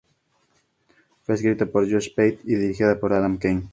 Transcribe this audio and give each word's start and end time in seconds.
Fue 1.21 1.35
escrito 1.35 1.71
por 1.71 1.83
Josh 1.87 2.09
Pate 2.15 2.39
y 2.45 2.55
dirigido 2.55 2.99
por 2.99 3.13
Adam 3.13 3.37
Kane. 3.37 3.69